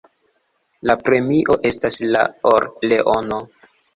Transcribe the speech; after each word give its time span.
La 0.89 0.95
premio 1.09 1.57
estas 1.69 1.99
la 2.15 2.25
or-leono. 2.55 3.41